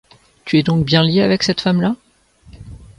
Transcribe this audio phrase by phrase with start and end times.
[0.45, 1.95] Tu es donc bien lié avec cette femme-là?